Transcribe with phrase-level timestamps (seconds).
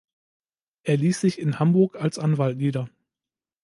[0.81, 2.89] Er ließ sich in Hamburg als Anwalt nieder.